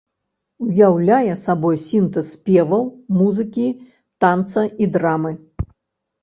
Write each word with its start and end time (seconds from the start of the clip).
Уяўляе 0.67 1.33
сабой 1.41 1.77
сінтэз 1.89 2.31
спеваў, 2.37 2.81
музыкі, 3.19 3.67
танца 4.27 4.65
і 4.83 4.91
драмы. 4.97 5.31